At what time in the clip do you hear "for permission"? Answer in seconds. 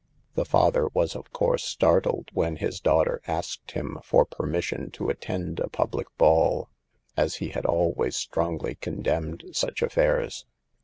4.03-4.89